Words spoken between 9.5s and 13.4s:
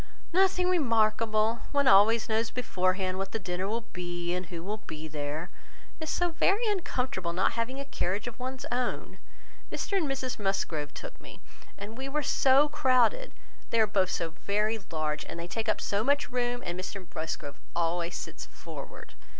Mr and Mrs Musgrove took me, and we were so crowded!